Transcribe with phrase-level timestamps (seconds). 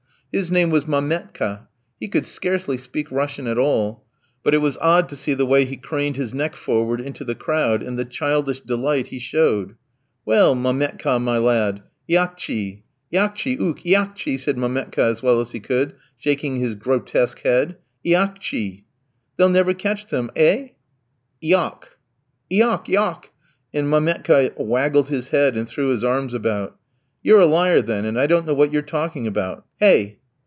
[0.33, 1.67] His name was Mametka,
[1.99, 4.05] he could scarcely speak Russian at all,
[4.43, 7.35] but it was odd to see the way he craned his neck forward into the
[7.35, 9.75] crowd, and the childish delight he showed.
[10.23, 12.83] "Well, Mametka, my lad, iakchi."
[13.13, 17.75] "Iakchi, ouk, iakchi!" said Mametka as well as he could, shaking his grotesque head.
[18.05, 18.85] "Iakchi."
[19.35, 20.69] "They'll never catch them, eh?
[21.43, 21.97] Iok."
[22.49, 23.25] "Iok, iok!"
[23.73, 26.79] and Mametka waggled his head and threw his arms about.
[27.21, 29.65] "You're a liar, then, and I don't know what you're talking about.
[29.75, 30.19] Hey!"